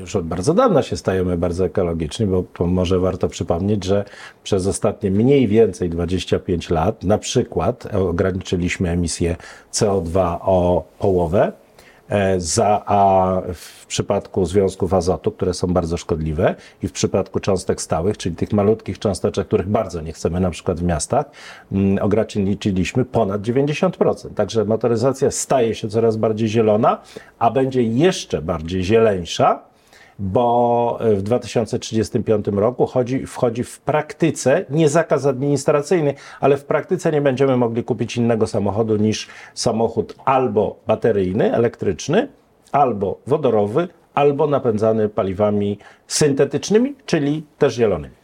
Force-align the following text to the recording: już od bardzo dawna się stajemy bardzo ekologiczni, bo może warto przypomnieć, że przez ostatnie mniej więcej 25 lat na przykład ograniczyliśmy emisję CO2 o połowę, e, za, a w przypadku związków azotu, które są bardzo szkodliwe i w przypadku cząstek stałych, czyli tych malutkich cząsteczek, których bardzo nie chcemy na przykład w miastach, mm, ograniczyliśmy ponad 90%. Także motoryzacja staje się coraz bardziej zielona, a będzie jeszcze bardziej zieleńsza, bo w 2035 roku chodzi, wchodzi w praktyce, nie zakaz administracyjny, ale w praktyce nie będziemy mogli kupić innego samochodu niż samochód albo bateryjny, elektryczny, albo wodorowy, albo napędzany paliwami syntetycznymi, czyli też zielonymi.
już 0.00 0.16
od 0.16 0.26
bardzo 0.26 0.54
dawna 0.54 0.82
się 0.82 0.96
stajemy 0.96 1.38
bardzo 1.38 1.64
ekologiczni, 1.64 2.26
bo 2.26 2.66
może 2.66 2.98
warto 2.98 3.28
przypomnieć, 3.28 3.84
że 3.84 4.04
przez 4.42 4.66
ostatnie 4.66 5.10
mniej 5.10 5.48
więcej 5.48 5.90
25 5.90 6.70
lat 6.70 7.04
na 7.04 7.18
przykład 7.18 7.94
ograniczyliśmy 7.94 8.90
emisję 8.90 9.36
CO2 9.72 10.38
o 10.40 10.84
połowę, 10.98 11.52
e, 12.08 12.40
za, 12.40 12.82
a 12.86 13.42
w 13.54 13.86
przypadku 13.86 14.44
związków 14.44 14.94
azotu, 14.94 15.32
które 15.32 15.54
są 15.54 15.66
bardzo 15.66 15.96
szkodliwe 15.96 16.54
i 16.82 16.88
w 16.88 16.92
przypadku 16.92 17.40
cząstek 17.40 17.82
stałych, 17.82 18.16
czyli 18.16 18.36
tych 18.36 18.52
malutkich 18.52 18.98
cząsteczek, 18.98 19.46
których 19.46 19.68
bardzo 19.68 20.00
nie 20.00 20.12
chcemy 20.12 20.40
na 20.40 20.50
przykład 20.50 20.80
w 20.80 20.82
miastach, 20.82 21.26
mm, 21.72 22.04
ograniczyliśmy 22.04 23.04
ponad 23.04 23.42
90%. 23.42 24.34
Także 24.34 24.64
motoryzacja 24.64 25.30
staje 25.30 25.74
się 25.74 25.88
coraz 25.88 26.16
bardziej 26.16 26.48
zielona, 26.48 26.98
a 27.38 27.50
będzie 27.50 27.82
jeszcze 27.82 28.42
bardziej 28.42 28.84
zieleńsza, 28.84 29.67
bo 30.18 30.98
w 31.00 31.22
2035 31.22 32.46
roku 32.46 32.86
chodzi, 32.86 33.26
wchodzi 33.26 33.64
w 33.64 33.80
praktyce, 33.80 34.64
nie 34.70 34.88
zakaz 34.88 35.26
administracyjny, 35.26 36.14
ale 36.40 36.56
w 36.56 36.64
praktyce 36.64 37.12
nie 37.12 37.20
będziemy 37.20 37.56
mogli 37.56 37.84
kupić 37.84 38.16
innego 38.16 38.46
samochodu 38.46 38.96
niż 38.96 39.28
samochód 39.54 40.14
albo 40.24 40.76
bateryjny, 40.86 41.54
elektryczny, 41.54 42.28
albo 42.72 43.18
wodorowy, 43.26 43.88
albo 44.14 44.46
napędzany 44.46 45.08
paliwami 45.08 45.78
syntetycznymi, 46.06 46.94
czyli 47.06 47.46
też 47.58 47.74
zielonymi. 47.74 48.14